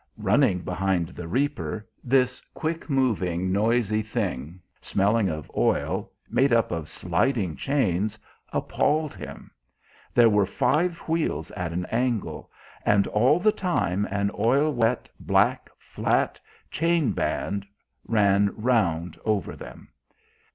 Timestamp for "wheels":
11.07-11.51